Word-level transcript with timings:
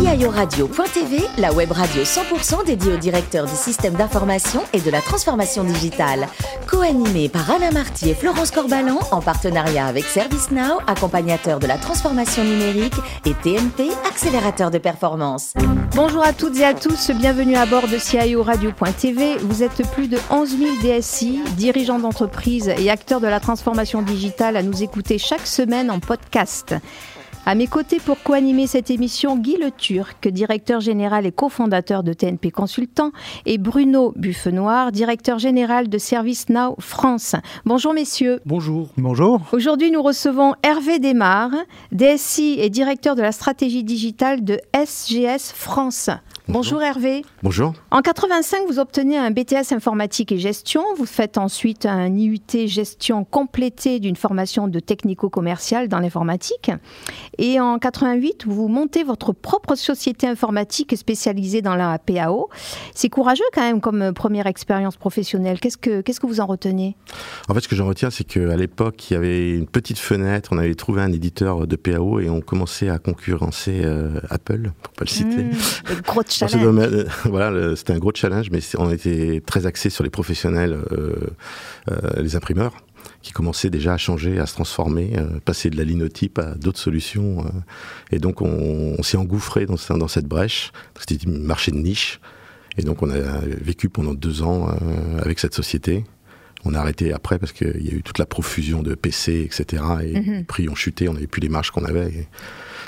CIORadio.tv, 0.00 1.20
la 1.36 1.52
web 1.52 1.72
radio 1.72 2.02
100% 2.02 2.64
dédiée 2.64 2.94
aux 2.94 2.96
directeurs 2.96 3.44
du 3.44 3.54
système 3.54 3.92
d'information 3.92 4.62
et 4.72 4.80
de 4.80 4.90
la 4.90 5.02
transformation 5.02 5.62
digitale. 5.62 6.26
Co-animée 6.66 7.28
par 7.28 7.50
Alain 7.50 7.70
Marty 7.70 8.08
et 8.08 8.14
Florence 8.14 8.50
Corbalan 8.50 8.98
en 9.10 9.20
partenariat 9.20 9.84
avec 9.84 10.04
ServiceNow, 10.04 10.78
accompagnateur 10.86 11.58
de 11.58 11.66
la 11.66 11.76
transformation 11.76 12.42
numérique, 12.42 12.94
et 13.26 13.34
TNP, 13.34 13.90
accélérateur 14.08 14.70
de 14.70 14.78
performance. 14.78 15.52
Bonjour 15.94 16.24
à 16.24 16.32
toutes 16.32 16.56
et 16.56 16.64
à 16.64 16.72
tous, 16.72 17.10
bienvenue 17.10 17.56
à 17.56 17.66
bord 17.66 17.86
de 17.86 17.98
CIORadio.tv. 17.98 19.36
Vous 19.42 19.62
êtes 19.62 19.86
plus 19.92 20.08
de 20.08 20.16
11 20.30 20.56
000 20.56 20.70
DSI, 20.82 21.40
dirigeants 21.58 21.98
d'entreprise 21.98 22.72
et 22.78 22.88
acteurs 22.88 23.20
de 23.20 23.26
la 23.26 23.38
transformation 23.38 24.00
digitale 24.00 24.56
à 24.56 24.62
nous 24.62 24.82
écouter 24.82 25.18
chaque 25.18 25.46
semaine 25.46 25.90
en 25.90 26.00
podcast. 26.00 26.74
À 27.46 27.54
mes 27.54 27.66
côtés 27.66 27.98
pour 27.98 28.22
co-animer 28.22 28.66
cette 28.66 28.90
émission, 28.90 29.36
Guy 29.36 29.56
Le 29.56 29.70
Turc, 29.70 30.28
directeur 30.28 30.80
général 30.80 31.24
et 31.24 31.32
cofondateur 31.32 32.02
de 32.02 32.12
TNP 32.12 32.50
Consultant, 32.50 33.12
et 33.46 33.56
Bruno 33.56 34.12
Buffenoir, 34.14 34.92
directeur 34.92 35.38
général 35.38 35.88
de 35.88 35.96
Service 35.98 36.50
Now 36.50 36.76
France. 36.78 37.34
Bonjour 37.64 37.94
messieurs. 37.94 38.40
Bonjour. 38.44 38.90
Bonjour. 38.98 39.40
Aujourd'hui, 39.52 39.90
nous 39.90 40.02
recevons 40.02 40.54
Hervé 40.62 40.98
Desmar, 40.98 41.50
DSI 41.92 42.58
et 42.60 42.68
directeur 42.68 43.16
de 43.16 43.22
la 43.22 43.32
stratégie 43.32 43.84
digitale 43.84 44.44
de 44.44 44.60
SGS 44.74 45.52
France. 45.54 46.10
Bonjour 46.48 46.82
Hervé. 46.82 47.22
Bonjour. 47.42 47.74
En 47.90 48.00
85, 48.00 48.62
vous 48.66 48.78
obtenez 48.78 49.16
un 49.16 49.30
BTS 49.30 49.72
informatique 49.72 50.32
et 50.32 50.38
gestion. 50.38 50.82
Vous 50.96 51.06
faites 51.06 51.38
ensuite 51.38 51.86
un 51.86 52.08
IUT 52.14 52.66
gestion 52.66 53.24
complété 53.24 54.00
d'une 54.00 54.16
formation 54.16 54.66
de 54.66 54.80
technico-commercial 54.80 55.88
dans 55.88 56.00
l'informatique. 56.00 56.70
Et 57.38 57.60
en 57.60 57.78
88, 57.78 58.46
vous 58.46 58.68
montez 58.68 59.04
votre 59.04 59.32
propre 59.32 59.74
société 59.74 60.26
informatique 60.26 60.96
spécialisée 60.96 61.62
dans 61.62 61.76
la 61.76 61.98
PAO. 61.98 62.48
C'est 62.94 63.08
courageux 63.08 63.44
quand 63.54 63.62
même 63.62 63.80
comme 63.80 64.12
première 64.12 64.46
expérience 64.46 64.96
professionnelle. 64.96 65.60
Qu'est-ce 65.60 65.78
que, 65.78 66.00
qu'est-ce 66.00 66.20
que 66.20 66.26
vous 66.26 66.40
en 66.40 66.46
retenez? 66.46 66.96
En 67.48 67.54
fait, 67.54 67.60
ce 67.60 67.68
que 67.68 67.76
j'en 67.76 67.86
retiens, 67.86 68.10
c'est 68.10 68.24
qu'à 68.24 68.56
l'époque, 68.56 69.10
il 69.10 69.14
y 69.14 69.16
avait 69.16 69.50
une 69.50 69.66
petite 69.66 69.98
fenêtre. 69.98 70.50
On 70.52 70.58
avait 70.58 70.74
trouvé 70.74 71.02
un 71.02 71.12
éditeur 71.12 71.66
de 71.66 71.76
PAO 71.76 72.20
et 72.20 72.28
on 72.28 72.40
commençait 72.40 72.88
à 72.88 72.98
concurrencer 72.98 73.82
euh, 73.84 74.20
Apple, 74.30 74.72
pour 74.82 74.92
pas 74.94 75.04
le 75.04 75.10
citer. 75.10 75.44
Mmh, 75.44 76.02
euh, 76.42 77.04
voilà, 77.24 77.76
c'était 77.76 77.92
un 77.92 77.98
gros 77.98 78.12
challenge, 78.14 78.50
mais 78.50 78.60
on 78.78 78.90
était 78.90 79.42
très 79.44 79.66
axé 79.66 79.90
sur 79.90 80.04
les 80.04 80.10
professionnels, 80.10 80.78
euh, 80.92 81.14
euh, 81.90 82.22
les 82.22 82.36
imprimeurs 82.36 82.74
qui 83.22 83.32
commençaient 83.32 83.70
déjà 83.70 83.94
à 83.94 83.96
changer, 83.98 84.38
à 84.38 84.46
se 84.46 84.54
transformer, 84.54 85.12
passer 85.44 85.68
de 85.68 85.76
la 85.76 85.84
linotype 85.84 86.38
à 86.38 86.54
d'autres 86.54 86.78
solutions. 86.78 87.44
et 88.10 88.18
donc 88.18 88.40
on, 88.40 89.02
s'est 89.02 89.18
engouffré 89.18 89.66
dans, 89.66 89.76
dans, 89.96 90.08
cette 90.08 90.24
brèche. 90.24 90.72
C'était 90.98 91.28
un 91.28 91.38
marché 91.38 91.70
de 91.70 91.76
niche. 91.76 92.18
Et 92.78 92.82
donc 92.82 93.02
on 93.02 93.10
a 93.10 93.18
vécu 93.60 93.90
pendant 93.90 94.14
deux 94.14 94.42
ans 94.42 94.74
avec 95.18 95.38
cette 95.38 95.54
société. 95.54 96.04
On 96.64 96.72
a 96.72 96.78
arrêté 96.78 97.12
après 97.12 97.38
parce 97.38 97.52
qu'il 97.52 97.86
y 97.86 97.90
a 97.90 97.94
eu 97.94 98.02
toute 98.02 98.18
la 98.18 98.26
profusion 98.26 98.82
de 98.82 98.94
PC, 98.94 99.42
etc. 99.42 99.82
Et 100.02 100.14
mm-hmm. 100.14 100.36
les 100.38 100.44
prix 100.44 100.68
ont 100.70 100.74
chuté, 100.74 101.06
on 101.08 101.12
n'avait 101.12 101.26
plus 101.26 101.40
les 101.40 101.50
marges 101.50 101.70
qu'on 101.72 101.84
avait. 101.84 102.26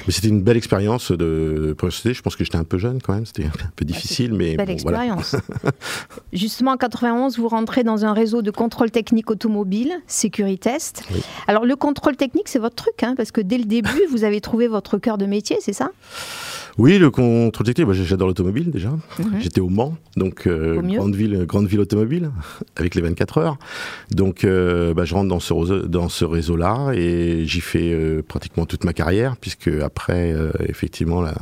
Mais 0.06 0.12
c'était 0.12 0.28
une 0.28 0.42
belle 0.42 0.56
expérience 0.56 1.12
de 1.12 1.76
société. 1.80 2.14
Je 2.14 2.22
pense 2.22 2.36
que 2.36 2.44
j'étais 2.44 2.56
un 2.56 2.64
peu 2.64 2.78
jeune 2.78 3.00
quand 3.02 3.14
même. 3.14 3.26
C'était 3.26 3.44
un 3.44 3.70
peu 3.76 3.84
difficile, 3.84 4.34
mais 4.34 4.56
belle 4.56 4.70
expérience. 4.70 5.36
Justement, 6.32 6.72
en 6.72 6.76
91, 6.76 7.38
vous 7.38 7.48
rentrez 7.48 7.84
dans 7.84 8.04
un 8.04 8.12
réseau 8.12 8.42
de 8.42 8.50
contrôle 8.50 8.90
technique 8.90 9.30
automobile, 9.30 9.92
Sécuritest. 10.06 11.04
Alors 11.46 11.64
le 11.64 11.76
contrôle 11.76 12.16
technique, 12.16 12.48
c'est 12.48 12.58
votre 12.58 12.76
truc, 12.76 13.02
hein, 13.02 13.14
parce 13.16 13.32
que 13.32 13.40
dès 13.40 13.58
le 13.58 13.64
début, 13.64 14.06
vous 14.10 14.24
avez 14.24 14.40
trouvé 14.40 14.68
votre 14.68 14.98
cœur 14.98 15.18
de 15.18 15.26
métier, 15.26 15.58
c'est 15.60 15.72
ça? 15.72 15.90
Oui, 16.78 16.98
le 16.98 17.10
technique, 17.10 17.86
bah, 17.86 17.92
j'adore 17.92 18.28
l'automobile 18.28 18.70
déjà. 18.70 18.90
J'étais 19.40 19.60
au 19.60 19.68
Mans, 19.68 19.96
donc 20.16 20.46
euh, 20.46 20.80
grande 20.80 21.14
ville, 21.14 21.44
grande 21.46 21.66
ville 21.66 21.80
automobile, 21.80 22.30
avec 22.76 22.94
les 22.94 23.02
24 23.02 23.38
heures. 23.38 23.58
Donc 24.10 24.44
euh, 24.44 24.94
bah, 24.94 25.04
je 25.04 25.14
rentre 25.14 25.28
dans 25.28 25.40
ce, 25.40 25.86
dans 25.86 26.08
ce 26.08 26.24
réseau-là 26.24 26.92
et 26.94 27.44
j'y 27.46 27.60
fais 27.60 27.92
euh, 27.92 28.22
pratiquement 28.22 28.66
toute 28.66 28.84
ma 28.84 28.92
carrière, 28.92 29.36
puisque 29.36 29.68
après, 29.68 30.34
effectivement, 30.68 31.20
là, 31.20 31.34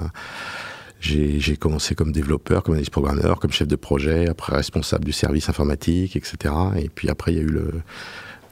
j'ai 1.01 1.57
commencé 1.57 1.95
comme 1.95 2.13
développeur, 2.13 2.63
comme 2.63 2.75
analyste 2.75 2.93
programmeur, 2.93 3.39
comme 3.39 3.53
chef 3.53 3.69
de 3.69 3.77
projet, 3.77 4.29
après 4.29 4.57
responsable 4.57 5.05
du 5.05 5.13
service 5.13 5.49
informatique, 5.49 6.17
etc. 6.17 6.55
Et 6.77 6.89
puis 6.89 7.09
après, 7.09 7.33
il 7.33 7.37
y 7.39 7.41
a 7.41 7.45
eu 7.45 7.47
le 7.47 7.71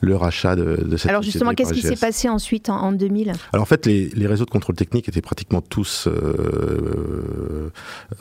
le 0.01 0.17
rachat 0.17 0.57
de, 0.57 0.77
de 0.85 0.97
cette 0.97 1.11
Alors 1.11 1.23
justement, 1.23 1.53
qu'est-ce 1.55 1.73
qui 1.73 1.83
s'est 1.83 1.97
passé 1.97 2.29
ensuite 2.29 2.69
en, 2.69 2.93
2000 2.93 3.33
Alors 3.53 3.63
en 3.63 3.67
fait, 3.67 3.87
les, 3.87 4.09
les, 4.11 4.27
réseaux 4.27 4.45
de 4.45 4.51
contrôle 4.51 4.77
technique 4.77 5.09
étaient 5.09 5.21
pratiquement 5.21 5.61
tous 5.61 6.07
euh, 6.07 7.71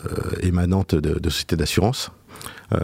euh, 0.05 0.31
émanantes 0.41 0.95
de, 0.95 1.19
de 1.19 1.29
sociétés 1.29 1.55
d'assurance. 1.55 2.11
Euh, 2.73 2.79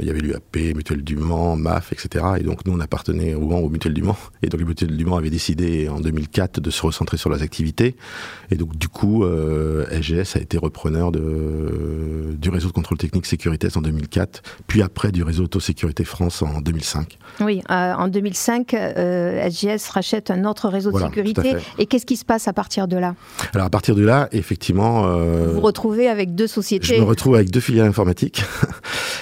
il 0.00 0.06
y 0.06 0.10
avait 0.10 0.20
l'UAP, 0.20 0.56
Mutuelle 0.74 1.04
du 1.04 1.16
Mans, 1.16 1.56
MAF, 1.56 1.92
etc. 1.92 2.24
Et 2.38 2.42
donc 2.42 2.64
nous, 2.66 2.72
on 2.72 2.80
appartenait 2.80 3.34
au 3.34 3.46
Mans, 3.46 3.60
au 3.60 3.68
Mutuelle 3.68 3.94
du 3.94 4.02
Mans. 4.02 4.16
Et 4.42 4.48
donc 4.48 4.60
les 4.60 4.66
Mutuelles 4.66 4.96
du 4.96 5.04
Mans 5.04 5.16
avaient 5.16 5.30
décidé 5.30 5.88
en 5.88 6.00
2004 6.00 6.60
de 6.60 6.70
se 6.70 6.82
recentrer 6.82 7.16
sur 7.16 7.30
leurs 7.30 7.42
activités. 7.42 7.96
Et 8.50 8.56
donc 8.56 8.76
du 8.76 8.88
coup, 8.88 9.24
euh, 9.24 9.86
SGS 9.90 10.36
a 10.36 10.40
été 10.40 10.58
repreneur 10.58 11.12
de, 11.12 12.34
du 12.36 12.50
réseau 12.50 12.68
de 12.68 12.72
contrôle 12.72 12.98
technique 12.98 13.26
sécurité 13.26 13.68
en 13.76 13.82
2004, 13.82 14.42
puis 14.66 14.82
après 14.82 15.12
du 15.12 15.22
réseau 15.22 15.44
Autosécurité 15.44 16.04
France 16.04 16.42
en 16.42 16.60
2005. 16.60 17.18
Oui, 17.40 17.62
euh, 17.70 17.92
en 17.92 18.08
2005, 18.08 18.74
euh, 18.74 19.48
SGS 19.50 19.90
rachète 19.90 20.30
un 20.30 20.44
autre 20.44 20.68
réseau 20.68 20.92
de 20.92 20.98
sécurité. 20.98 21.56
Et 21.78 21.86
qu'est-ce 21.86 22.06
qui 22.06 22.16
se 22.16 22.24
passe 22.24 22.48
à 22.48 22.52
partir 22.52 22.88
de 22.88 22.96
là? 22.96 23.14
Alors 23.52 23.66
à 23.66 23.70
partir 23.70 23.94
de 23.94 24.04
là, 24.04 24.28
effectivement... 24.32 25.06
Euh, 25.06 25.48
vous 25.48 25.54
vous 25.54 25.60
retrouvez 25.60 26.08
avec 26.08 26.34
deux 26.34 26.46
sociétés 26.46 26.96
Je 26.96 27.00
me 27.00 27.04
retrouve 27.04 27.34
avec 27.34 27.50
deux 27.50 27.60
filiales 27.60 27.88
informatiques. 27.88 28.44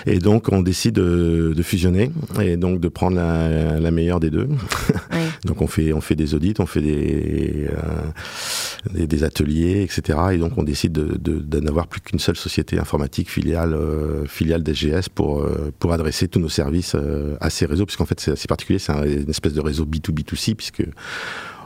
Et 0.06 0.18
donc, 0.18 0.48
on 0.50 0.62
décide 0.62 0.94
de, 0.94 1.52
de, 1.56 1.62
fusionner 1.62 2.10
et 2.40 2.56
donc 2.56 2.80
de 2.80 2.88
prendre 2.88 3.16
la, 3.16 3.78
la 3.78 3.90
meilleure 3.90 4.20
des 4.20 4.30
deux. 4.30 4.48
donc, 5.44 5.62
on 5.62 5.66
fait, 5.66 5.92
on 5.92 6.00
fait 6.00 6.16
des 6.16 6.34
audits, 6.34 6.54
on 6.58 6.66
fait 6.66 6.80
des, 6.80 7.68
euh, 7.70 8.92
des, 8.92 9.06
des, 9.06 9.24
ateliers, 9.24 9.82
etc. 9.82 10.18
Et 10.32 10.38
donc, 10.38 10.52
on 10.56 10.62
décide 10.62 10.92
de, 10.92 11.16
de, 11.16 11.60
n'avoir 11.60 11.86
plus 11.86 12.00
qu'une 12.00 12.18
seule 12.18 12.36
société 12.36 12.78
informatique 12.78 13.30
filiale, 13.30 13.74
euh, 13.74 14.26
filiale 14.26 14.62
d'SGS 14.62 15.08
pour, 15.14 15.42
euh, 15.42 15.72
pour 15.78 15.92
adresser 15.92 16.28
tous 16.28 16.40
nos 16.40 16.48
services 16.48 16.94
euh, 16.94 17.36
à 17.40 17.50
ces 17.50 17.66
réseaux, 17.66 17.86
puisqu'en 17.86 18.06
fait, 18.06 18.18
c'est 18.20 18.32
assez 18.32 18.48
particulier, 18.48 18.78
c'est 18.78 18.92
une 18.92 19.30
espèce 19.30 19.54
de 19.54 19.60
réseau 19.60 19.84
B2B2C, 19.84 20.54
puisque 20.54 20.84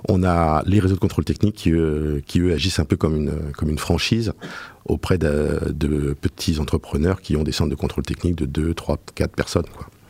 on 0.08 0.22
a 0.22 0.62
les 0.66 0.78
réseaux 0.78 0.94
de 0.94 1.00
contrôle 1.00 1.24
technique 1.24 1.56
qui, 1.56 1.70
eux, 1.70 2.22
qui 2.26 2.40
eux 2.40 2.52
agissent 2.52 2.78
un 2.78 2.84
peu 2.84 2.96
comme 2.96 3.16
une, 3.16 3.52
comme 3.56 3.68
une 3.68 3.78
franchise 3.78 4.32
auprès 4.84 5.18
de, 5.18 6.16
petits 6.20 6.60
entrepreneurs 6.60 7.20
qui 7.20 7.36
ont 7.36 7.42
des 7.42 7.52
centres 7.52 7.70
de 7.70 7.76
contrôle 7.76 8.04
technique 8.04 8.36
de 8.36 8.46
2, 8.46 8.74
3, 8.74 8.98
4 9.14 9.34
personnes. 9.34 9.64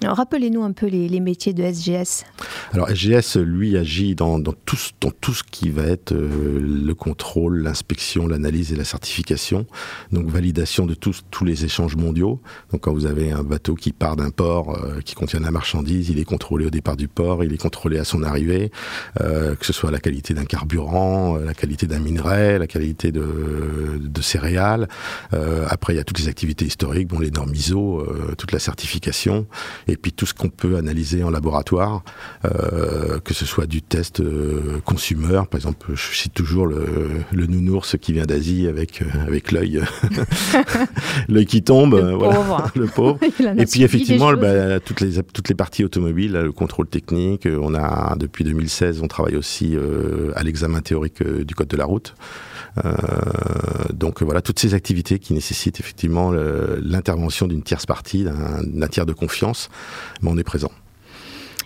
Rappelez-nous 0.05 0.63
un 0.63 0.73
peu 0.73 0.87
les, 0.87 1.21
métiers 1.21 1.55
de 1.55 1.63
SGS. 1.63 2.25
Alors 2.73 2.91
SGS, 2.91 3.39
lui, 3.39 3.77
agit 3.79 4.15
dans, 4.15 4.39
tout, 4.41 4.77
dans 5.01 5.11
tout 5.11 5.33
ce 5.33 5.43
qui 5.43 5.71
va 5.71 5.85
être 5.85 6.13
euh, 6.13 6.61
le 6.61 6.95
contrôle, 6.95 7.63
l'inspection, 7.63 8.29
l'analyse 8.29 8.73
et 8.73 8.77
la 8.77 8.85
certification. 8.85 9.67
Donc 10.13 10.29
validation 10.29 10.85
de 10.85 10.95
tous, 10.95 11.23
tous 11.31 11.45
les 11.45 11.65
échanges 11.65 11.97
mondiaux. 11.97 12.41
Donc 12.73 12.83
quand 12.83 12.93
vous 12.93 13.07
avez 13.07 13.33
un 13.33 13.43
bateau 13.43 13.75
qui 13.75 13.93
part 13.93 14.17
d'un 14.17 14.29
port 14.29 14.77
euh, 14.77 15.01
qui 15.01 15.15
contient 15.15 15.41
de 15.41 15.45
la 15.45 15.51
marchandise, 15.51 16.11
il 16.11 16.19
est 16.19 16.25
contrôlé 16.25 16.67
au 16.67 16.71
départ 16.71 16.97
du 16.97 17.09
port, 17.09 17.43
il 17.43 17.53
est 17.55 17.61
contrôlé 17.61 17.99
à 17.99 18.05
son 18.05 18.23
arrivée, 18.23 18.71
euh, 19.23 19.55
que 19.55 19.65
ce 19.65 19.73
soit 19.73 19.91
la 19.91 19.99
qualité 19.99 20.35
d'un 20.35 20.45
carburant, 20.45 21.37
la 21.37 21.55
qualité 21.55 21.87
d'un 21.87 22.01
minerai, 22.01 22.59
la 22.59 22.67
qualité 22.67 23.13
de, 23.13 23.99
de 23.99 24.21
céréales. 24.21 24.89
après, 25.33 25.95
il 25.95 25.97
y 25.97 26.01
a 26.01 26.05
toutes 26.05 26.19
les 26.19 26.29
activités 26.29 26.67
historiques, 26.67 27.09
bon, 27.09 27.19
les 27.19 27.31
normes 27.31 27.55
ISO, 27.55 28.07
toute 28.37 28.53
la 28.53 28.59
certification 28.59 29.47
et 29.89 29.97
puis 29.97 30.13
tout 30.13 30.27
ce 30.27 30.35
qu'on 30.35 30.49
peut 30.49 30.77
analyser 30.77 31.23
en 31.23 31.31
laboratoire, 31.31 32.03
euh, 32.45 33.19
que 33.21 33.35
ce 33.35 33.45
soit 33.45 33.67
du 33.67 33.83
test 33.83 34.21
euh, 34.21 34.81
consumer, 34.85 35.43
par 35.51 35.57
exemple, 35.57 35.93
je 35.95 36.17
cite 36.17 36.35
toujours 36.35 36.67
le, 36.67 36.87
le 37.33 37.47
nounours 37.47 37.97
qui 38.01 38.13
vient 38.13 38.27
d'Asie 38.27 38.67
avec 38.67 39.03
euh, 39.03 39.07
avec 39.27 39.53
l'œil 39.53 39.83
l'œil 41.29 41.47
qui 41.47 41.63
tombe, 41.63 41.95
le 41.95 42.13
voilà, 42.13 42.35
pauvre. 42.37 42.71
le 42.77 42.87
pauvre. 42.87 43.19
et 43.23 43.67
puis 43.67 43.83
effectivement, 43.83 44.33
bah, 44.35 44.81
toutes 44.81 45.01
les 45.01 45.23
toutes 45.23 45.49
les 45.49 45.55
parties 45.55 45.85
automobiles, 45.85 46.33
le 46.33 46.53
contrôle 46.53 46.89
technique, 46.89 47.47
on 47.47 47.75
a 47.75 48.17
depuis 48.17 48.45
2016, 48.45 49.01
on 49.03 49.09
travaille 49.09 49.37
aussi 49.37 49.77
à 50.35 50.43
l'examen 50.43 50.81
théorique 50.81 51.23
du 51.23 51.55
code 51.55 51.69
de 51.69 51.77
la 51.77 51.85
route. 51.85 52.15
Euh, 52.85 52.93
donc 53.93 54.23
voilà, 54.23 54.43
toutes 54.43 54.59
ces 54.59 54.75
activités 54.75 55.19
qui 55.19 55.33
nécessitent 55.33 55.81
effectivement 55.81 56.33
l'intervention 56.33 57.47
d'une 57.47 57.63
tierce 57.63 57.87
partie, 57.87 58.25
d'un 58.25 58.89
tiers 58.89 59.07
de 59.07 59.13
confiance, 59.13 59.69
mais 60.23 60.31
on 60.31 60.39
est 60.39 60.45
présent. 60.45 60.71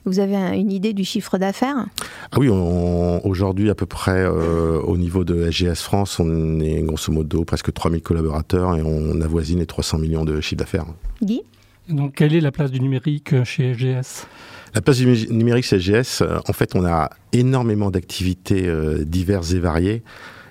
Vous 0.05 0.19
avez 0.19 0.37
une 0.59 0.73
idée 0.73 0.93
du 0.93 1.05
chiffre 1.05 1.37
d'affaires? 1.37 1.87
Ah 2.33 2.39
oui, 2.39 2.49
aujourd'hui 2.49 3.69
à 3.71 3.75
peu 3.75 3.87
près 3.87 4.25
euh, 4.25 4.81
au 4.81 4.97
niveau 4.97 5.25
de 5.25 5.51
SGS 5.51 5.83
France, 5.83 6.19
on 6.19 6.61
est 6.61 6.81
grosso 6.83 7.13
modo 7.13 7.45
presque 7.45 7.73
3000 7.73 8.01
collaborateurs 8.01 8.77
et 8.77 8.83
on 8.83 9.21
avoisine 9.21 9.59
les 9.59 9.67
300 9.67 9.99
millions 9.99 10.25
de 10.25 10.41
chiffre 10.41 10.59
d'affaires. 10.61 10.87
Guy? 11.23 11.43
Donc 11.89 12.15
quelle 12.15 12.35
est 12.35 12.41
la 12.41 12.53
place 12.53 12.71
du 12.71 12.81
numérique 12.81 13.45
chez 13.45 13.75
SGS 13.75 14.27
la 14.73 14.81
place 14.81 14.99
du 14.99 15.07
numérique 15.33 15.65
chez 15.65 15.81
SGS, 15.81 16.23
en 16.47 16.53
fait, 16.53 16.77
on 16.77 16.85
a 16.85 17.11
énormément 17.33 17.91
d'activités 17.91 18.73
diverses 19.05 19.53
et 19.53 19.59
variées 19.59 20.05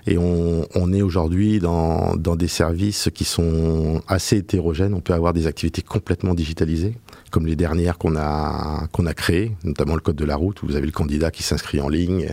Et 0.06 0.18
on, 0.18 0.66
on 0.74 0.92
est 0.92 1.00
aujourd'hui 1.00 1.58
dans, 1.58 2.14
dans 2.16 2.36
des 2.36 2.46
services 2.46 3.08
qui 3.14 3.24
sont 3.24 4.02
assez 4.08 4.36
hétérogènes. 4.36 4.92
On 4.92 5.00
peut 5.00 5.14
avoir 5.14 5.32
des 5.32 5.46
activités 5.46 5.80
complètement 5.80 6.34
digitalisées, 6.34 6.96
comme 7.30 7.46
les 7.46 7.56
dernières 7.56 7.98
qu'on 7.98 8.16
a, 8.16 8.86
qu'on 8.92 9.06
a 9.06 9.14
créées, 9.14 9.52
notamment 9.64 9.94
le 9.94 10.00
code 10.00 10.16
de 10.16 10.24
la 10.24 10.36
route, 10.36 10.62
où 10.62 10.66
vous 10.66 10.76
avez 10.76 10.86
le 10.86 10.92
candidat 10.92 11.30
qui 11.30 11.42
s'inscrit 11.42 11.80
en 11.80 11.88
ligne, 11.88 12.32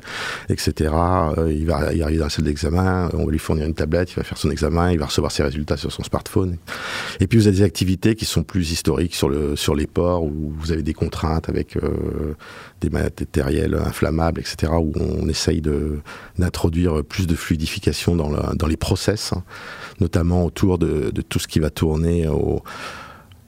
etc. 0.49 0.93
Euh, 1.37 1.51
il 1.51 1.65
va 1.65 1.77
arriver 1.77 2.17
dans 2.17 2.25
la 2.25 2.29
salle 2.29 2.45
d'examen, 2.45 3.09
on 3.13 3.25
va 3.25 3.31
lui 3.31 3.39
fournir 3.39 3.65
une 3.65 3.73
tablette, 3.73 4.11
il 4.11 4.15
va 4.15 4.23
faire 4.23 4.37
son 4.37 4.49
examen, 4.49 4.91
il 4.91 4.99
va 4.99 5.05
recevoir 5.05 5.31
ses 5.31 5.43
résultats 5.43 5.77
sur 5.77 5.91
son 5.91 6.03
smartphone. 6.03 6.57
Et 7.19 7.27
puis 7.27 7.37
vous 7.37 7.47
avez 7.47 7.57
des 7.57 7.63
activités 7.63 8.15
qui 8.15 8.25
sont 8.25 8.43
plus 8.43 8.71
historiques 8.71 9.15
sur, 9.15 9.29
le, 9.29 9.55
sur 9.55 9.75
les 9.75 9.87
ports, 9.87 10.23
où 10.23 10.53
vous 10.57 10.71
avez 10.71 10.83
des 10.83 10.93
contraintes 10.93 11.49
avec 11.49 11.77
euh, 11.77 12.35
des 12.81 12.89
matériels 12.89 13.75
inflammables, 13.75 14.41
etc., 14.41 14.73
où 14.79 14.91
on 14.95 15.27
essaye 15.29 15.61
d'introduire 16.37 17.03
plus 17.03 17.27
de 17.27 17.35
fluidification 17.35 18.15
dans, 18.15 18.31
dans 18.53 18.67
les 18.67 18.77
process, 18.77 19.33
hein, 19.33 19.43
notamment 19.99 20.45
autour 20.45 20.77
de, 20.77 21.11
de, 21.11 21.21
tout 21.21 21.39
ce 21.39 21.47
qui 21.47 21.59
va 21.59 21.69
tourner 21.69 22.27
au 22.27 22.61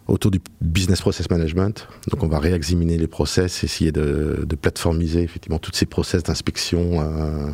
autour 0.10 0.32
du 0.32 0.40
business 0.62 1.02
process 1.02 1.30
management. 1.30 1.88
Donc 2.10 2.24
on 2.24 2.28
va 2.28 2.40
réexaminer 2.40 2.98
les 2.98 3.08
process, 3.08 3.64
essayer 3.64 3.92
de, 3.92 4.46
de 4.46 4.56
plateformiser 4.56 5.22
effectivement 5.22 5.60
tous 5.60 5.72
ces 5.74 5.86
process 5.86 6.24
d'inspection 6.24 7.02
euh, 7.02 7.52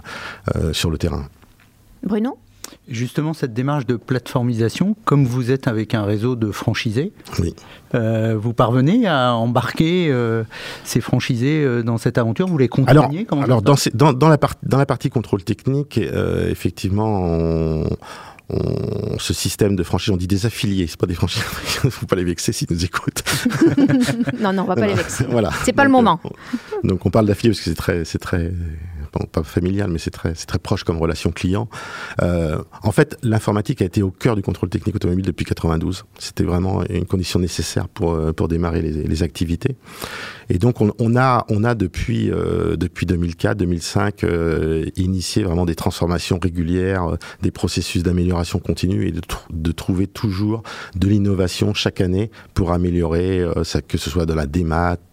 euh, 0.56 0.74
sur 0.74 0.90
le 0.90 0.98
terrain. 0.98 1.28
Bruno? 2.04 2.38
Justement, 2.88 3.34
cette 3.34 3.54
démarche 3.54 3.86
de 3.86 3.96
plateformisation, 3.96 4.96
comme 5.06 5.26
vous 5.26 5.52
êtes 5.52 5.68
avec 5.68 5.94
un 5.94 6.04
réseau 6.04 6.36
de 6.36 6.52
franchisés, 6.52 7.14
euh, 7.94 8.36
vous 8.38 8.54
parvenez 8.54 9.08
à 9.08 9.34
embarquer 9.34 10.10
euh, 10.10 10.44
ces 10.84 11.02
franchisés 11.02 11.64
euh, 11.64 11.84
dans 11.84 11.98
cette 11.98 12.18
aventure? 12.18 12.48
Vous 12.48 12.58
les 12.58 12.68
contraignez 12.68 13.28
Alors, 13.32 13.44
alors 13.44 13.62
dans, 13.62 13.76
dans, 13.94 14.14
dans, 14.14 14.30
la 14.30 14.38
dans 14.64 14.78
la 14.78 14.86
partie 14.86 15.10
contrôle 15.10 15.44
technique, 15.44 16.00
effectivement, 16.50 17.22
on, 17.24 17.84
ce 19.18 19.34
système 19.34 19.76
de 19.76 19.84
franchise, 19.84 20.14
on 20.14 20.18
dit 20.18 20.28
des 20.28 20.46
affiliés, 20.46 20.88
c'est 20.88 21.00
pas 21.00 21.08
des 21.08 21.16
franchises. 21.16 21.44
Il 21.84 21.86
ne 21.88 21.90
faut 21.90 22.06
pas 22.06 22.16
les 22.16 22.24
vexer 22.24 22.52
s'ils 22.52 22.68
nous 22.70 22.86
écoutent. 22.86 23.24
non, 24.40 24.54
non, 24.54 24.64
on 24.64 24.66
va 24.66 24.76
pas 24.76 24.88
les 24.88 24.94
vexer. 24.94 25.26
Voilà. 25.30 25.52
C'est 25.64 25.74
pas 25.74 25.84
le 25.84 25.90
moment. 25.90 26.20
donc 26.84 27.06
on 27.06 27.10
parle 27.10 27.26
d'affiliés 27.26 27.52
parce 27.52 27.60
que 27.60 27.70
c'est 27.70 27.76
très, 27.76 28.06
c'est 28.06 28.20
très 28.20 28.52
pas 29.32 29.44
familial, 29.44 29.90
mais 29.90 30.00
c'est 30.00 30.12
très, 30.12 30.34
très 30.34 30.60
proche 30.60 30.84
comme 30.84 30.98
relation 30.98 31.32
client. 31.32 31.70
Euh, 32.22 32.62
en 32.84 32.92
fait, 32.92 33.18
l'informatique 33.24 33.82
a 33.82 33.86
été 33.86 34.02
au 34.02 34.12
cœur 34.12 34.36
du 34.36 34.42
contrôle 34.42 34.70
technique 34.70 34.96
automobile 34.96 35.26
depuis 35.26 35.46
92. 35.46 36.06
C'était 36.20 36.44
vraiment 36.44 36.84
une 36.90 37.06
condition 37.06 37.40
nécessaire 37.40 37.88
pour, 37.88 38.14
euh, 38.14 38.34
pour 38.34 38.48
démarrer 38.48 38.82
les, 38.82 39.24
activités. 39.24 39.78
Et 40.50 40.58
donc, 40.58 40.82
on, 40.82 41.16
a, 41.16 41.46
on 41.50 41.64
a 41.64 41.74
depuis, 41.74 42.30
euh, 42.30 42.76
depuis 42.76 43.06
2004, 43.06 43.58
2005, 43.58 44.24
euh, 44.24 44.86
initié 44.98 45.44
vraiment 45.44 45.66
des 45.66 45.76
transformations 45.76 46.38
régulières, 46.38 47.18
des 47.42 47.52
processus 47.52 48.04
d'amélioration 48.04 48.60
continue 48.60 49.08
et 49.08 49.12
de, 49.12 49.22
de, 49.52 49.72
trouver 49.72 50.08
toujours 50.08 50.64
de 50.98 51.08
l'innovation 51.08 51.74
chaque 51.74 52.02
année 52.02 52.30
pour 52.54 52.74
améliorer, 52.74 53.46
ça, 53.64 53.82
que 53.82 53.98
ce 53.98 54.10
soit 54.10 54.26
de 54.26 54.34
la 54.34 54.48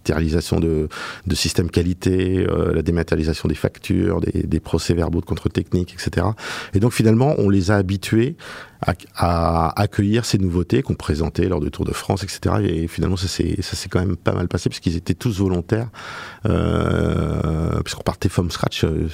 dématérialisation 0.04 0.60
de, 0.60 0.88
systèmes 1.34 1.70
qualité, 1.70 2.46
la 2.75 2.82
dématérialisation 2.82 3.49
des 3.49 3.54
factures, 3.54 4.20
des, 4.20 4.60
procès-verbaux 4.60 5.20
de 5.20 5.26
contrôle 5.26 5.52
technique, 5.52 5.94
etc. 5.94 6.26
Et 6.75 6.81
donc, 6.81 6.93
finalement, 6.93 7.34
on 7.38 7.49
les 7.49 7.70
a 7.70 7.76
habitués 7.76 8.37
à, 9.14 9.81
accueillir 9.81 10.25
ces 10.25 10.38
nouveautés 10.38 10.82
qu'on 10.82 10.94
présentait 10.94 11.49
lors 11.49 11.60
de 11.60 11.69
Tour 11.69 11.84
de 11.84 11.93
France, 11.93 12.25
etc. 12.25 12.56
Et 12.64 12.88
finalement, 12.88 13.16
ça 13.16 13.28
s'est 13.28 13.88
quand 13.88 14.00
même 14.00 14.16
pas 14.16 14.32
mal 14.32 14.49
passé 14.49 14.69
parce 14.69 14.81
qu'ils 14.81 14.96
étaient 14.96 15.14
tous 15.14 15.38
volontaires, 15.38 15.88
euh, 16.46 17.81
puisqu'on 17.82 18.02
partait 18.02 18.28
from 18.28 18.50
scratch. 18.50 18.84
Euh, 18.84 19.08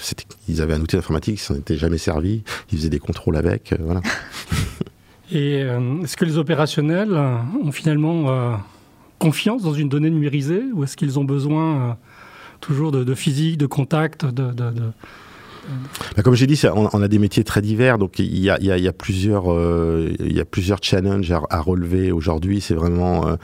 ils 0.49 0.63
avaient 0.63 0.75
un 0.75 0.81
outil 0.81 0.97
informatique, 0.97 1.37
ils 1.37 1.45
s'en 1.45 1.55
étaient 1.55 1.77
jamais 1.77 1.99
servi, 1.99 2.43
ils 2.73 2.79
faisaient 2.79 2.89
des 2.89 2.99
contrôles 2.99 3.37
avec, 3.37 3.73
euh, 3.73 3.77
voilà. 3.81 4.01
Et 5.31 5.63
euh, 5.63 6.03
est-ce 6.03 6.17
que 6.17 6.25
les 6.25 6.39
opérationnels 6.39 7.13
ont 7.13 7.71
finalement 7.71 8.59
confiance 9.19 9.63
dans 9.63 9.75
une 9.75 9.89
donnée 9.89 10.11
numérisée 10.11 10.65
ou 10.73 10.85
est-ce 10.85 10.97
qu'ils 10.97 11.19
ont 11.19 11.25
besoin 11.25 11.97
toujours 12.61 12.93
de, 12.93 13.15
physique, 13.15 13.59
de 13.59 13.67
contact, 13.67 14.25
de, 14.25 14.53
bah, 16.17 16.23
comme 16.23 16.35
j'ai 16.35 16.47
dit, 16.47 16.61
on, 16.75 17.03
a 17.03 17.09
des 17.09 17.19
métiers 17.19 17.45
très 17.45 17.61
divers, 17.61 17.99
donc 17.99 18.19
il 18.19 18.39
y 18.39 18.51
a, 18.51 18.93
plusieurs, 18.93 19.53
euh, 19.53 20.11
challenges 20.83 21.31
à, 21.31 21.43
à 21.51 21.61
relever 21.61 22.13
aujourd'hui. 22.13 22.61
C'est 22.61 22.75
vraiment 22.75 23.29
euh, 23.29 23.37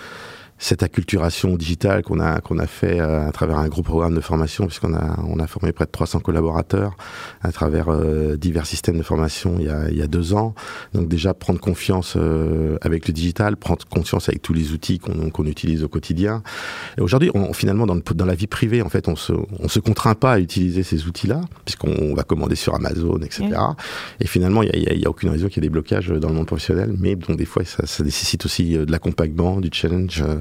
cette 0.58 0.82
acculturation 0.82 1.56
digitale 1.56 2.02
qu'on 2.02 2.20
a 2.20 2.40
qu'on 2.40 2.58
a 2.58 2.66
fait 2.66 3.00
euh, 3.00 3.28
à 3.28 3.32
travers 3.32 3.58
un 3.58 3.68
gros 3.68 3.82
programme 3.82 4.14
de 4.14 4.20
formation 4.20 4.66
puisqu'on 4.66 4.94
a 4.94 5.18
on 5.26 5.38
a 5.38 5.46
formé 5.46 5.72
près 5.72 5.84
de 5.84 5.90
300 5.90 6.20
collaborateurs 6.20 6.96
à 7.42 7.50
travers 7.50 7.88
euh, 7.88 8.36
divers 8.36 8.66
systèmes 8.66 8.96
de 8.96 9.02
formation 9.02 9.56
il 9.58 9.66
y 9.66 9.68
a 9.68 9.90
il 9.90 9.96
y 9.96 10.02
a 10.02 10.06
deux 10.06 10.32
ans. 10.32 10.54
Donc 10.92 11.08
déjà 11.08 11.34
prendre 11.34 11.60
confiance 11.60 12.14
euh, 12.16 12.78
avec 12.82 13.08
le 13.08 13.12
digital 13.12 13.56
prendre 13.56 13.84
confiance 13.86 14.28
avec 14.28 14.42
tous 14.42 14.52
les 14.52 14.72
outils 14.72 14.98
qu'on 14.98 15.30
qu'on 15.30 15.44
utilise 15.46 15.82
au 15.82 15.88
quotidien. 15.88 16.42
Et 16.98 17.00
aujourd'hui 17.00 17.30
on, 17.34 17.52
finalement 17.52 17.86
dans, 17.86 17.98
dans 18.14 18.26
la 18.26 18.34
vie 18.34 18.46
privée 18.46 18.80
en 18.80 18.88
fait 18.88 19.08
on 19.08 19.16
se 19.16 19.32
on 19.58 19.68
se 19.68 19.80
contraint 19.80 20.14
pas 20.14 20.34
à 20.34 20.38
utiliser 20.38 20.82
ces 20.84 21.06
outils 21.06 21.26
là 21.26 21.40
puisqu'on 21.64 22.14
va 22.14 22.22
commander 22.22 22.56
sur 22.56 22.74
Amazon 22.74 23.18
etc 23.22 23.48
et 24.20 24.26
finalement 24.26 24.62
il 24.62 24.68
y 24.68 24.88
a, 24.88 24.94
y 24.94 25.04
a, 25.04 25.10
aucune 25.10 25.30
raison 25.30 25.48
qu'il 25.48 25.62
y 25.62 25.66
ait 25.66 25.68
des 25.68 25.72
blocages 25.72 26.08
dans 26.08 26.28
le 26.28 26.34
monde 26.34 26.46
professionnel 26.46 26.94
mais 26.96 27.16
donc 27.16 27.36
des 27.36 27.44
fois 27.44 27.64
ça, 27.64 27.86
ça 27.86 28.04
nécessite 28.04 28.44
aussi 28.46 28.74
de 28.74 28.90
l'accompagnement 28.90 29.60
du 29.60 29.68
challenge 29.72 30.22
euh, 30.22 30.40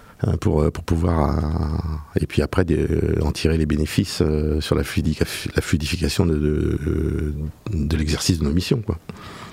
pour, 0.39 0.61
euh, 0.61 0.71
pour 0.71 0.83
pouvoir 0.83 1.37
euh, 1.37 2.19
et 2.19 2.27
puis 2.27 2.41
après 2.41 2.65
en 3.21 3.31
tirer 3.31 3.57
les 3.57 3.65
bénéfices 3.65 4.21
sur 4.59 4.75
la, 4.75 4.83
la 4.83 5.61
fluidification 5.61 6.25
de, 6.25 6.35
de, 6.35 7.33
de 7.73 7.97
l'exercice 7.97 8.39
de 8.39 8.43
nos 8.43 8.53
missions. 8.53 8.81
Quoi. 8.81 8.97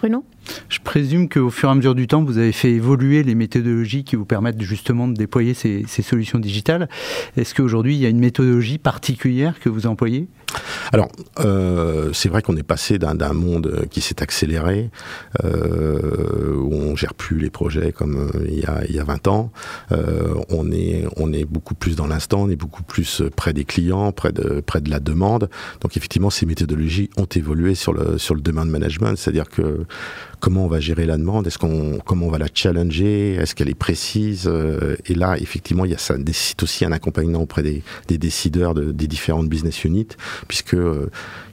Bruno? 0.00 0.24
Je 0.68 0.78
présume 0.78 1.28
qu'au 1.28 1.50
fur 1.50 1.68
et 1.68 1.72
à 1.72 1.74
mesure 1.74 1.94
du 1.94 2.06
temps, 2.06 2.22
vous 2.22 2.38
avez 2.38 2.52
fait 2.52 2.70
évoluer 2.70 3.22
les 3.22 3.34
méthodologies 3.34 4.04
qui 4.04 4.16
vous 4.16 4.24
permettent 4.24 4.60
justement 4.62 5.08
de 5.08 5.14
déployer 5.14 5.54
ces, 5.54 5.84
ces 5.86 6.02
solutions 6.02 6.38
digitales. 6.38 6.88
Est-ce 7.36 7.54
qu'aujourd'hui, 7.54 7.96
il 7.96 8.00
y 8.00 8.06
a 8.06 8.08
une 8.08 8.20
méthodologie 8.20 8.78
particulière 8.78 9.58
que 9.60 9.68
vous 9.68 9.86
employez? 9.86 10.28
Alors, 10.92 11.08
euh, 11.40 12.10
c'est 12.14 12.30
vrai 12.30 12.40
qu'on 12.40 12.56
est 12.56 12.62
passé 12.62 12.98
d'un 12.98 13.32
monde 13.34 13.84
qui 13.90 14.00
s'est 14.00 14.22
accéléré, 14.22 14.90
euh, 15.44 16.54
où 16.54 16.74
on 16.74 16.96
gère 16.96 17.12
plus 17.12 17.38
les 17.38 17.50
projets 17.50 17.92
comme 17.92 18.30
euh, 18.34 18.46
il, 18.48 18.60
y 18.60 18.64
a, 18.64 18.84
il 18.88 18.94
y 18.94 18.98
a 18.98 19.04
20 19.04 19.28
ans. 19.28 19.52
Euh, 19.92 20.34
on, 20.48 20.57
on 21.16 21.32
est 21.32 21.44
beaucoup 21.44 21.74
plus 21.74 21.96
dans 21.96 22.06
l'instant, 22.06 22.42
on 22.42 22.50
est 22.50 22.56
beaucoup 22.56 22.82
plus 22.82 23.22
près 23.36 23.52
des 23.52 23.64
clients, 23.64 24.12
près 24.12 24.32
de, 24.32 24.62
la 24.88 25.00
demande. 25.00 25.50
Donc 25.80 25.96
effectivement, 25.96 26.30
ces 26.30 26.46
méthodologies 26.46 27.10
ont 27.16 27.26
évolué 27.26 27.74
sur 27.74 27.92
le, 27.92 28.40
demand 28.40 28.66
management, 28.66 29.16
c'est-à-dire 29.16 29.48
que 29.48 29.84
comment 30.40 30.64
on 30.64 30.68
va 30.68 30.80
gérer 30.80 31.06
la 31.06 31.16
demande, 31.16 31.46
est-ce 31.46 31.58
qu'on, 31.58 31.98
comment 32.04 32.26
on 32.26 32.30
va 32.30 32.38
la 32.38 32.48
challenger, 32.52 33.34
est-ce 33.34 33.54
qu'elle 33.54 33.68
est 33.68 33.74
précise? 33.74 34.44
Euh, 34.46 34.96
et 35.06 35.14
là, 35.14 35.36
effectivement, 35.38 35.84
il 35.84 35.90
y 35.90 35.94
a, 35.94 35.98
ça 35.98 36.16
nécessite 36.16 36.62
aussi 36.62 36.84
un 36.84 36.92
accompagnement 36.92 37.40
auprès 37.40 37.62
des, 37.62 37.82
décideurs 38.18 38.74
de, 38.74 38.92
des 38.92 39.06
différentes 39.06 39.48
business 39.48 39.84
units, 39.84 40.08
puisque 40.46 40.74
euh, 40.74 41.10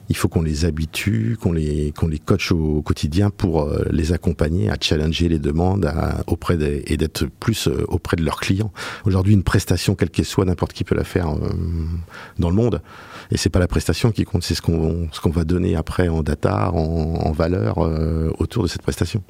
il 0.08 0.16
faut 0.16 0.28
qu'on 0.28 0.42
les 0.42 0.64
habitue, 0.64 1.36
qu'on 1.40 1.52
les, 1.52 1.92
qu'on 1.92 2.08
les 2.08 2.18
coach 2.18 2.52
au, 2.52 2.82
quotidien 2.82 3.30
pour 3.30 3.62
euh, 3.62 3.84
les 3.90 4.12
accompagner 4.12 4.70
à 4.70 4.76
challenger 4.80 5.28
les 5.28 5.38
demandes 5.38 5.86
à, 5.86 6.22
auprès 6.26 6.56
des, 6.56 6.82
et 6.86 6.96
d'être 6.96 7.26
plus 7.26 7.68
auprès 7.88 8.16
de 8.16 8.24
leurs 8.24 8.40
clients. 8.40 8.72
Aujourd'hui, 9.04 9.34
une 9.34 9.42
prestation, 9.42 9.94
quelle 9.94 10.10
qu'elle 10.10 10.24
soit, 10.24 10.44
n'importe 10.44 10.72
qui 10.72 10.84
peut 10.84 10.94
la 10.94 11.04
faire 11.04 11.34
dans 12.38 12.50
le 12.50 12.56
monde. 12.56 12.82
Et 13.30 13.36
c'est 13.36 13.50
pas 13.50 13.58
la 13.58 13.68
prestation 13.68 14.12
qui 14.12 14.24
compte, 14.24 14.44
c'est 14.44 14.54
ce 14.54 14.62
qu'on 14.62 15.08
ce 15.12 15.20
qu'on 15.20 15.30
va 15.30 15.44
donner 15.44 15.74
après 15.74 16.08
en 16.08 16.22
data, 16.22 16.70
en, 16.72 16.76
en 16.76 17.32
valeur 17.32 17.78
autour 18.38 18.62
de 18.62 18.68
cette 18.68 18.82
prestation. 18.82 19.22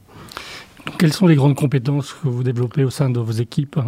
Quelles 0.99 1.13
sont 1.13 1.27
les 1.27 1.37
grandes 1.37 1.57
compétences 1.57 2.13
que 2.13 2.29
vous 2.29 2.43
développez 2.43 2.85
au 2.85 2.91
sein 2.91 3.11
de 3.11 3.19
vos 3.19 3.33
équipes? 3.33 3.79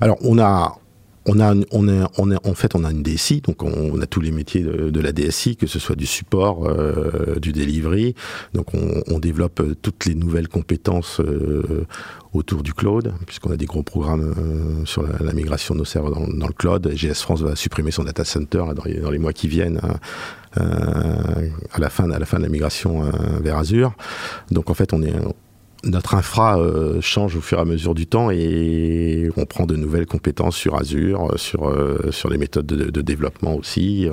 Alors, 0.00 0.16
on 0.22 0.38
a, 0.38 0.78
on 1.28 1.40
a, 1.40 1.54
en 2.44 2.54
fait, 2.54 2.74
on 2.74 2.84
a 2.84 2.90
une 2.90 3.02
DSI, 3.02 3.42
donc 3.42 3.62
on, 3.62 4.00
a 4.00 4.06
tous 4.06 4.20
les 4.20 4.30
métiers 4.30 4.62
de, 4.62 5.00
la 5.00 5.12
DSI, 5.12 5.56
que 5.56 5.66
ce 5.66 5.78
soit 5.78 5.96
du 5.96 6.06
support, 6.06 6.66
euh, 6.66 7.38
du 7.40 7.52
delivery. 7.52 8.14
Donc, 8.54 8.68
on, 8.74 9.18
développe 9.18 9.60
euh, 9.60 9.74
toutes 9.80 10.06
les 10.06 10.14
nouvelles 10.14 10.48
compétences 10.48 11.20
euh, 11.20 11.86
autour 12.32 12.62
du 12.62 12.72
cloud, 12.72 13.12
puisqu'on 13.26 13.50
a 13.50 13.56
des 13.56 13.66
gros 13.66 13.82
programmes 13.82 14.34
sur 14.84 15.02
la, 15.02 15.32
migration 15.32 15.74
de 15.74 15.80
nos 15.80 15.84
serveurs 15.84 16.12
dans, 16.12 16.46
le 16.46 16.52
cloud. 16.52 16.88
GS 16.94 17.20
France 17.22 17.42
va 17.42 17.56
supprimer 17.56 17.90
son 17.90 18.04
data 18.04 18.24
center 18.24 18.64
dans, 18.74 19.10
les, 19.10 19.18
mois 19.18 19.32
qui 19.32 19.48
viennent. 19.48 19.80
À 20.54 21.78
la 21.78 21.90
fin, 21.90 22.10
à 22.10 22.18
la 22.18 22.26
fin 22.26 22.38
de 22.38 22.42
la 22.42 22.48
migration 22.48 23.02
vers 23.40 23.58
Azure. 23.58 23.92
Donc 24.50 24.70
en 24.70 24.74
fait, 24.74 24.92
on 24.92 25.02
est 25.02 25.12
notre 25.84 26.14
infra 26.14 26.58
euh, 26.58 27.00
change 27.00 27.36
au 27.36 27.40
fur 27.40 27.58
et 27.58 27.60
à 27.60 27.64
mesure 27.64 27.94
du 27.94 28.06
temps 28.06 28.30
et 28.30 29.30
on 29.36 29.46
prend 29.46 29.66
de 29.66 29.76
nouvelles 29.76 30.06
compétences 30.06 30.56
sur 30.56 30.76
Azure, 30.76 31.30
euh, 31.32 31.36
sur, 31.36 31.68
euh, 31.68 32.10
sur 32.10 32.28
les 32.30 32.38
méthodes 32.38 32.66
de, 32.66 33.02
développement 33.02 33.54
aussi, 33.54 34.08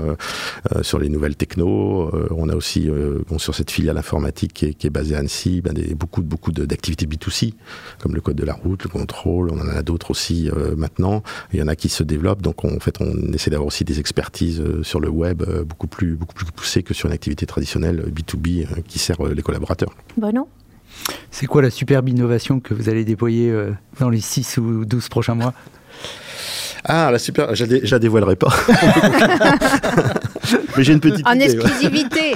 sur 0.83 0.99
les 0.99 1.09
nouvelles 1.09 1.35
technos. 1.35 2.11
on 2.31 2.49
a 2.49 2.55
aussi, 2.55 2.87
bon, 3.27 3.39
sur 3.39 3.55
cette 3.55 3.71
filiale 3.71 3.97
informatique 3.97 4.53
qui 4.77 4.87
est, 4.87 4.89
basée 4.89 5.15
à 5.15 5.19
Annecy, 5.19 5.61
ben 5.61 5.73
beaucoup, 5.95 6.21
beaucoup 6.21 6.51
d'activités 6.51 7.07
B2C, 7.07 7.53
comme 7.99 8.13
le 8.13 8.21
code 8.21 8.37
de 8.37 8.45
la 8.45 8.53
route, 8.53 8.83
le 8.83 8.89
contrôle. 8.89 9.49
On 9.51 9.59
en 9.59 9.67
a 9.67 9.81
d'autres 9.81 10.11
aussi 10.11 10.49
maintenant. 10.77 11.23
Il 11.51 11.59
y 11.59 11.63
en 11.63 11.67
a 11.67 11.75
qui 11.75 11.89
se 11.89 12.03
développent. 12.03 12.41
Donc, 12.41 12.63
on, 12.63 12.75
en 12.75 12.79
fait, 12.79 13.01
on 13.01 13.33
essaie 13.33 13.49
d'avoir 13.49 13.67
aussi 13.67 13.83
des 13.83 13.99
expertises 13.99 14.63
sur 14.83 14.99
le 14.99 15.09
web 15.09 15.43
beaucoup 15.67 15.87
plus, 15.87 16.15
beaucoup 16.15 16.35
plus 16.35 16.45
poussées 16.45 16.83
que 16.83 16.93
sur 16.93 17.07
une 17.07 17.13
activité 17.13 17.45
traditionnelle 17.45 18.11
B2B 18.13 18.83
qui 18.87 18.99
sert 18.99 19.21
les 19.23 19.41
collaborateurs. 19.41 19.93
Bruno? 20.15 20.47
C'est 21.31 21.47
quoi 21.47 21.61
la 21.61 21.69
superbe 21.69 22.09
innovation 22.09 22.59
que 22.59 22.73
vous 22.73 22.89
allez 22.89 23.03
déployer 23.03 23.49
euh, 23.51 23.71
dans 23.99 24.09
les 24.09 24.21
6 24.21 24.57
ou 24.57 24.85
12 24.85 25.09
prochains 25.09 25.35
mois? 25.35 25.53
Ah, 26.85 27.09
la 27.11 27.19
super, 27.19 27.55
je 27.55 27.65
la 27.65 27.99
dévoilerai 27.99 28.35
pas. 28.35 28.53
Mais 30.77 30.83
j'ai 30.83 30.93
une 30.93 30.99
petite. 30.99 31.27
En 31.27 31.39
exclusivité. 31.39 32.35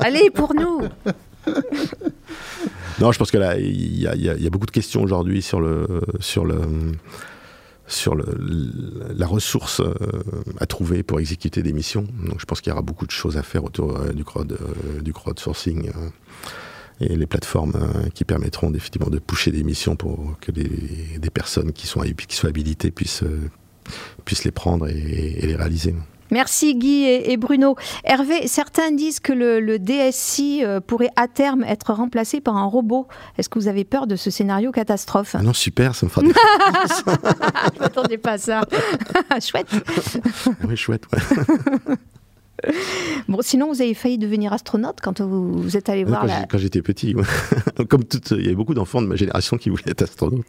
Allez, 0.00 0.30
pour 0.30 0.54
nous. 0.54 0.82
Non, 3.00 3.10
je 3.12 3.18
pense 3.18 3.30
que 3.30 3.38
là, 3.38 3.58
il 3.58 4.00
y, 4.00 4.06
a 4.06 4.50
beaucoup 4.50 4.66
de 4.66 4.70
questions 4.70 5.02
aujourd'hui 5.02 5.42
sur 5.42 5.60
le, 5.60 6.02
sur 6.20 6.44
le, 6.44 6.60
sur 7.88 8.14
le, 8.14 8.24
la 9.16 9.26
ressource 9.26 9.80
euh, 9.80 9.92
à 10.60 10.66
trouver 10.66 11.02
pour 11.02 11.18
exécuter 11.18 11.62
des 11.62 11.72
missions. 11.72 12.06
Donc, 12.24 12.40
je 12.40 12.44
pense 12.44 12.60
qu'il 12.60 12.70
y 12.70 12.72
aura 12.72 12.82
beaucoup 12.82 13.06
de 13.06 13.10
choses 13.10 13.36
à 13.36 13.42
faire 13.42 13.64
autour 13.64 13.96
euh, 13.96 14.12
du, 14.12 14.24
crowd, 14.24 14.56
du 15.02 15.12
crowdsourcing 15.12 15.90
et 17.00 17.16
les 17.16 17.26
plateformes 17.26 17.74
euh, 17.76 18.08
qui 18.14 18.24
permettront 18.24 18.72
effectivement 18.74 19.10
de 19.10 19.18
pousser 19.18 19.50
des 19.50 19.64
missions 19.64 19.96
pour 19.96 20.36
que 20.40 20.52
des 20.52 21.30
personnes 21.32 21.72
qui 21.72 21.86
sont, 21.86 22.00
qui 22.00 22.36
sont 22.36 22.46
habilitées 22.46 22.90
puissent, 22.90 23.22
euh, 23.22 23.50
puissent 24.24 24.44
les 24.44 24.50
prendre 24.50 24.88
et, 24.88 25.40
les 25.42 25.56
réaliser. 25.56 25.94
Merci 26.30 26.76
Guy 26.76 27.04
et, 27.06 27.36
Bruno. 27.36 27.74
Hervé, 28.04 28.46
certains 28.46 28.92
disent 28.92 29.18
que 29.18 29.32
le, 29.32 29.78
DSI 29.78 30.64
euh, 30.64 30.78
pourrait 30.80 31.10
à 31.16 31.26
terme 31.26 31.64
être 31.64 31.92
remplacé 31.92 32.40
par 32.40 32.56
un 32.56 32.66
robot. 32.66 33.08
Est-ce 33.36 33.48
que 33.48 33.58
vous 33.58 33.66
avez 33.66 33.84
peur 33.84 34.06
de 34.06 34.14
ce 34.14 34.30
scénario 34.30 34.70
catastrophe? 34.70 35.34
Ah 35.36 35.42
Non, 35.42 35.52
super, 35.52 35.96
ça 35.96 36.06
me 36.06 36.10
fera. 36.10 36.24
Je 37.74 37.80
m'attendais 37.80 38.18
pas 38.18 38.32
à 38.32 38.38
ça. 38.38 38.60
chouette. 39.40 39.70
Oui, 40.68 40.76
chouette. 40.76 41.04
Ouais. 41.12 41.96
Bon, 43.28 43.38
sinon, 43.42 43.68
vous 43.72 43.80
avez 43.80 43.94
failli 43.94 44.18
devenir 44.18 44.52
astronaute 44.52 44.98
quand 45.02 45.20
vous, 45.20 45.76
êtes 45.76 45.88
allé 45.88 46.04
voir. 46.04 46.26
Quand 46.48 46.58
j'étais 46.58 46.82
petit, 46.82 47.14
comme 47.88 48.04
tout, 48.04 48.20
il 48.32 48.42
y 48.42 48.46
avait 48.46 48.54
beaucoup 48.54 48.74
d'enfants 48.74 49.02
de 49.02 49.06
ma 49.06 49.16
génération 49.16 49.56
qui 49.56 49.70
voulaient 49.70 49.84
être 49.86 50.02
astronautes. 50.02 50.46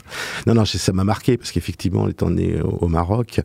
Non, 0.48 0.53
non, 0.53 0.65
ça 0.65 0.94
m'a 0.94 1.03
marqué 1.03 1.38
parce 1.38 1.51
qu'effectivement, 1.51 2.08
étant 2.08 2.30
né 2.30 2.60
au, 2.62 2.88
Maroc, 2.88 3.41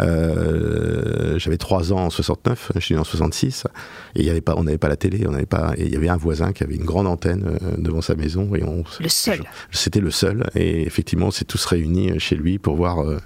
euh, 0.00 1.38
j'avais 1.38 1.56
3 1.56 1.92
ans 1.92 2.06
en 2.06 2.10
69, 2.10 2.72
je 2.74 2.80
suis 2.80 2.94
né 2.94 3.00
en 3.00 3.04
66, 3.04 3.66
et 4.14 4.20
il 4.20 4.26
y 4.26 4.30
avait 4.30 4.40
pas, 4.40 4.54
on 4.56 4.64
n'avait 4.64 4.78
pas 4.78 4.88
la 4.88 4.96
télé, 4.96 5.26
on 5.26 5.32
n'avait 5.32 5.46
pas, 5.46 5.72
et 5.76 5.86
il 5.86 5.92
y 5.92 5.96
avait 5.96 6.08
un 6.08 6.16
voisin 6.16 6.52
qui 6.52 6.64
avait 6.64 6.76
une 6.76 6.84
grande 6.84 7.06
antenne 7.06 7.58
euh, 7.62 7.76
devant 7.78 8.02
sa 8.02 8.14
maison, 8.14 8.54
et 8.54 8.62
on. 8.64 8.84
Le 9.00 9.08
seul. 9.08 9.44
C'était 9.70 10.00
le 10.00 10.10
seul, 10.10 10.50
et 10.54 10.86
effectivement, 10.86 11.26
on 11.26 11.30
s'est 11.30 11.44
tous 11.44 11.64
réunis 11.64 12.18
chez 12.18 12.36
lui 12.36 12.58
pour 12.58 12.76
voir. 12.76 13.00
Euh, 13.00 13.18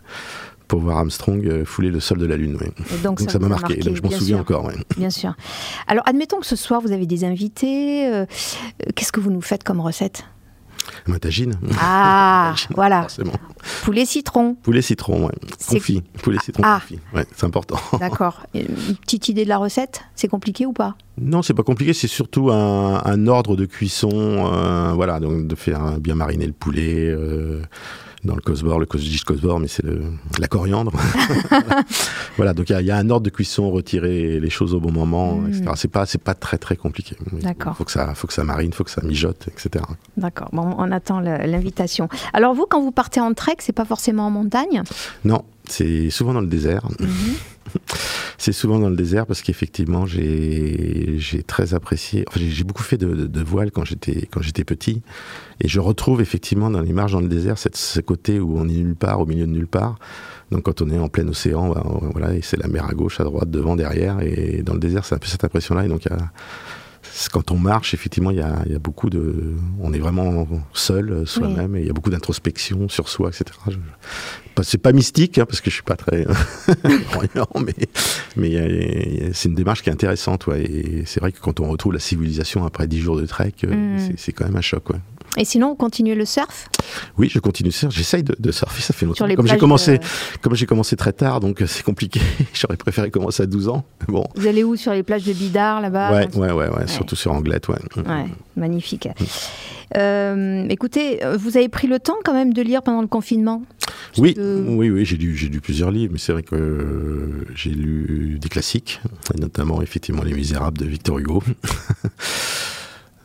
pour 0.69 0.81
voir 0.81 0.99
Armstrong 0.99 1.47
euh, 1.47 1.65
fouler 1.65 1.91
le 1.91 2.01
sol 2.01 2.19
de 2.19 2.27
la 2.27 2.37
Lune. 2.37 2.59
Donc, 3.03 3.21
ça 3.21 3.39
m'a 3.39 3.49
marqué. 3.49 3.81
je 3.81 4.03
m'en 4.03 4.11
souviens 4.11 4.39
encore. 4.39 4.71
Bien 4.97 5.11
sûr. 5.11 5.35
Alors, 5.87 6.05
admettons 6.07 6.41
que 6.41 6.47
ce 6.47 6.57
soir, 6.57 6.81
vous 6.81 6.93
avez 6.93 7.07
des 7.07 7.25
invités. 7.25 8.07
Euh, 8.07 8.27
qu'est-ce 8.95 9.13
que 9.13 9.21
vous 9.21 9.31
nous 9.31 9.43
faites 9.43 9.65
comme 9.65 9.81
recette? 9.81 10.25
Ma 11.07 11.19
tagine. 11.19 11.55
Ah, 11.79 12.55
voilà. 12.75 13.07
Poulet 13.83 14.05
citron. 14.05 14.55
Poulet 14.63 14.83
citron, 14.83 15.27
ouais. 15.27 15.35
Confit. 15.67 16.03
Poulet 16.23 16.39
citron 16.43 16.63
ah. 16.65 16.81
confit. 16.81 17.01
Ouais, 17.15 17.27
c'est 17.35 17.47
important. 17.47 17.79
D'accord. 17.99 18.43
Une 18.55 18.97
petite 19.03 19.29
idée 19.29 19.45
de 19.45 19.49
la 19.49 19.59
recette? 19.59 20.03
C'est 20.15 20.29
compliqué 20.29 20.67
ou 20.67 20.73
pas? 20.73 20.97
Non, 21.19 21.43
c'est 21.43 21.55
pas 21.55 21.63
compliqué. 21.63 21.93
C'est 21.93 22.09
surtout 22.09 22.51
un, 22.51 23.27
ordre 23.27 23.57
de 23.57 23.65
cuisson. 23.65 24.11
Euh, 24.13 24.93
voilà, 24.95 25.21
donc 25.21 25.47
de 25.47 25.55
faire 25.55 25.99
bien 26.01 26.15
mariner 26.15 26.47
le 26.47 26.53
poulet 26.53 27.15
dans 28.25 28.35
le 28.35 28.41
cosbor, 28.41 28.79
le 28.79 28.87
cosbor, 28.87 29.61
mais 29.61 29.69
c'est 29.69 29.85
la 30.39 30.49
coriandre. 30.49 30.93
voilà, 32.37 32.55
donc 32.55 32.71
il 32.71 32.81
y, 32.81 32.91
a 32.91 32.97
un 32.97 33.11
ordre 33.11 33.25
de 33.25 33.31
cuisson, 33.31 33.71
retirer 33.71 34.41
les 34.41 34.51
choses 34.51 34.75
au 34.75 34.81
bon 34.81 34.93
moment, 34.93 35.37
mm. 35.37 35.49
etc. 35.49 35.73
C'est 35.77 35.91
pas, 35.91 36.07
c'est 36.07 36.23
pas 36.23 36.35
très 36.35 36.59
très 36.59 36.77
compliqué. 36.77 37.17
D'accord. 37.33 37.77
Faut 37.77 37.85
que 37.85 37.93
ça, 37.93 38.15
faut 38.15 38.27
que 38.27 38.33
ça 38.33 38.45
marine, 38.45 38.73
faut 38.73 38.85
que 38.85 38.91
ça 38.91 39.03
mijote, 39.03 39.49
etc. 39.49 39.85
D'accord. 40.17 40.49
Bon, 40.53 40.75
on 40.79 40.91
attend 40.91 41.21
l'invitation. 41.21 42.09
Alors 42.33 42.55
vous, 42.55 42.67
quand 42.69 42.81
vous 42.83 42.93
partez 42.93 43.21
en 43.21 43.35
trek, 43.35 43.57
c'est 43.59 43.73
pas 43.73 43.85
forcément 43.85 44.27
en 44.27 44.31
montagne? 44.31 44.83
Non, 45.25 45.45
c'est 45.69 46.11
souvent 46.11 46.33
dans 46.35 46.41
le 46.41 46.47
désert. 46.47 46.87
Mm-hmm. 47.01 47.37
c'est 48.45 48.53
souvent 48.53 48.79
dans 48.79 48.91
le 48.91 48.97
désert 48.97 49.25
parce 49.25 49.41
qu'effectivement, 49.41 50.05
j'ai 50.05 51.19
très 51.47 51.73
apprécié. 51.73 52.27
Enfin, 52.29 52.41
j'ai 52.47 52.63
beaucoup 52.63 52.83
fait 52.83 52.99
de, 52.99 53.27
de, 53.27 53.43
voile 53.43 53.71
quand 53.71 53.85
j'étais 53.85 54.65
petit, 54.65 55.01
et 55.61 55.69
je 55.69 55.81
retrouve 55.81 56.21
effectivement 56.21 56.69
dans 56.69 56.83
les 56.83 56.93
marges 56.93 57.13
dans 57.13 57.23
le 57.23 57.29
désert 57.29 57.57
cette, 57.57 57.77
ce 57.77 58.03
côté 58.03 58.41
où 58.41 58.59
on 58.59 58.69
est 58.69 58.73
nulle 58.73 58.97
part, 58.97 59.21
au 59.21 59.27
milieu 59.27 59.47
de 59.47 59.51
nulle 59.51 59.67
part. 59.67 59.99
Donc 60.51 60.65
quand 60.65 60.83
on 60.83 60.91
est 60.91 60.99
en 60.99 61.09
plein 61.09 61.27
océan, 61.27 61.71
ben, 61.71 61.83
voilà, 62.13 62.35
et 62.35 62.43
c'est 62.43 62.59
la 62.59 62.69
mer 62.69 62.85
à 62.85 62.93
gauche, 62.93 63.19
à 63.19 63.25
droite, 63.25 63.51
devant, 63.51 63.77
derrière, 63.77 64.21
et 64.21 64.63
dans 64.63 64.75
le 64.75 64.81
désert, 64.81 65.07
c'est 65.07 65.15
un 65.15 65.19
peu 65.19 65.27
cette 65.27 65.45
impression-là. 65.45 65.87
Et 65.87 65.89
donc 65.89 66.05
y 66.05 66.11
a 66.11 66.19
quand 67.33 67.51
on 67.51 67.59
marche, 67.59 67.95
effectivement, 67.95 68.31
il 68.31 68.39
y 68.39 68.43
a, 68.43 68.79
beaucoup 68.79 69.11
de. 69.11 69.55
On 69.81 69.93
est 69.93 69.99
vraiment 69.99 70.47
seul, 70.73 71.11
euh, 71.11 71.27
soi-même, 71.27 71.77
et 71.77 71.81
il 71.81 71.87
y 71.87 71.91
a 71.91 71.93
beaucoup 71.93 72.11
d'introspection 72.11 72.89
sur 72.89 73.09
soi, 73.09 73.31
etc. 73.31 73.59
C'est 74.63 74.79
pas 74.79 74.93
mystique, 74.93 75.39
hein, 75.39 75.47
parce 75.47 75.61
que 75.61 75.71
je 75.71 75.75
suis 75.75 75.83
pas 75.83 75.97
très 75.97 76.27
croyant, 77.11 77.49
mais, 77.65 77.75
mais 78.37 79.31
c'est 79.33 79.49
une 79.49 79.55
démarche 79.55 79.83
qui 79.83 79.91
est 79.91 79.93
intéressante. 79.93 80.47
Ouais, 80.47 80.63
et 80.63 81.03
c'est 81.07 81.21
vrai 81.21 81.33
que 81.33 81.41
quand 81.41 81.61
on 81.61 81.69
retrouve 81.69 81.93
la 81.93 82.01
civilisation 82.01 82.65
après 82.65 82.87
dix 82.87 83.01
jours 83.01 83.17
de 83.17 83.27
trek, 83.27 83.53
euh, 83.65 83.75
mm. 83.75 84.15
c'est 84.17 84.33
quand 84.33 84.45
même 84.45 84.57
un 84.57 84.63
choc. 84.63 84.91
Ouais. 84.91 84.97
Et 85.37 85.45
sinon, 85.45 85.71
on 85.71 85.75
continue 85.75 86.15
le 86.15 86.25
surf 86.25 86.69
Oui, 87.19 87.29
je 87.29 87.39
continue 87.39 87.69
le 87.69 87.73
surf. 87.73 87.95
J'essaye 87.95 88.23
de, 88.23 88.53
surfer, 88.53 88.83
ça 88.83 88.95
fait 88.95 89.07
longtemps. 89.07 89.27
Comme 89.35 89.47
j'ai 89.47 89.57
commencé, 89.57 89.99
comme 90.41 90.55
j'ai 90.55 90.67
commencé 90.67 90.97
très 90.97 91.13
tard, 91.13 91.41
donc 91.41 91.63
euh, 91.63 91.67
c'est 91.67 91.83
compliqué. 91.83 92.21
J'aurais 92.55 92.77
préféré 92.77 93.11
commencer 93.11 93.43
à 93.43 93.47
12 93.47 93.69
ans. 93.69 93.85
Bon. 94.09 94.25
Vous 94.37 94.47
allez 94.47 94.63
où 94.65 94.77
Sur 94.77 94.93
les 94.93 95.03
plages 95.03 95.25
de 95.25 95.33
Bidart, 95.33 95.81
là-bas 95.81 96.13
ouais, 96.13 96.37
ouais, 96.37 96.53
ouais, 96.53 96.69
ouais, 96.69 96.87
surtout 96.87 97.17
sur 97.17 97.33
Anglette, 97.33 97.69
ouais. 97.69 97.79
Ouais, 97.97 98.27
magnifique. 98.57 99.07
Mm. 99.07 99.25
Euh, 99.97 100.67
écoutez, 100.71 101.21
vous 101.39 101.57
avez 101.57 101.69
pris 101.69 101.87
le 101.87 101.99
temps 101.99 102.17
quand 102.25 102.33
même 102.33 102.53
de 102.53 102.63
lire 102.63 102.83
pendant 102.83 103.03
le 103.03 103.07
confinement? 103.07 103.63
Oui, 104.19 104.35
oui, 104.39 104.91
oui, 104.91 105.05
j'ai 105.05 105.17
lu, 105.17 105.33
lu 105.33 105.61
plusieurs 105.61 105.91
livres, 105.91 106.13
mais 106.13 106.19
c'est 106.19 106.33
vrai 106.33 106.43
que 106.43 106.55
euh, 106.55 107.45
j'ai 107.55 107.71
lu 107.71 108.39
des 108.41 108.49
classiques, 108.49 109.01
notamment 109.39 109.83
effectivement 109.83 110.23
Les 110.23 110.35
Misérables 110.35 110.79
de 110.79 110.87
Victor 110.87 111.19
Hugo. 111.19 111.43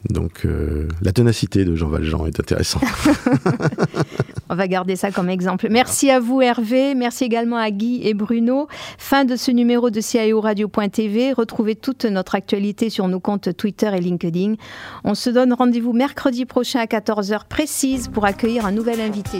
Donc 0.09 0.45
euh, 0.45 0.87
la 1.01 1.11
ténacité 1.11 1.65
de 1.65 1.75
Jean 1.75 1.89
Valjean 1.89 2.25
est 2.25 2.39
intéressante. 2.39 2.83
On 4.49 4.55
va 4.55 4.67
garder 4.67 4.95
ça 4.95 5.11
comme 5.11 5.29
exemple. 5.29 5.67
Merci 5.69 6.09
à 6.09 6.19
vous 6.19 6.41
Hervé, 6.41 6.95
merci 6.95 7.23
également 7.23 7.57
à 7.57 7.69
Guy 7.69 8.01
et 8.03 8.15
Bruno. 8.15 8.67
Fin 8.97 9.23
de 9.23 9.35
ce 9.35 9.51
numéro 9.51 9.91
de 9.91 10.01
CIO 10.01 10.41
Radio.tv. 10.41 11.33
Retrouvez 11.33 11.75
toute 11.75 12.05
notre 12.05 12.33
actualité 12.33 12.89
sur 12.89 13.07
nos 13.07 13.19
comptes 13.19 13.55
Twitter 13.55 13.91
et 13.95 14.01
LinkedIn. 14.01 14.55
On 15.03 15.13
se 15.13 15.29
donne 15.29 15.53
rendez-vous 15.53 15.93
mercredi 15.93 16.45
prochain 16.45 16.79
à 16.79 16.85
14h 16.85 17.47
précise 17.47 18.07
pour 18.07 18.25
accueillir 18.25 18.65
un 18.65 18.71
nouvel 18.71 19.01
invité. 19.01 19.39